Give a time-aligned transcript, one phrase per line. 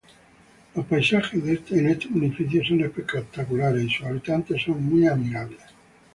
[0.73, 5.61] Los paisajes en este municipio son espectaculares y sus habitantes son muy amigables.